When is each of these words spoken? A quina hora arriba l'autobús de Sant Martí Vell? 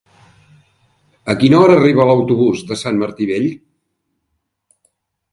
A 1.33 1.33
quina 1.41 1.59
hora 1.65 1.75
arriba 1.81 2.07
l'autobús 2.11 2.63
de 2.71 2.77
Sant 2.85 2.97
Martí 3.01 3.27
Vell? 3.33 3.45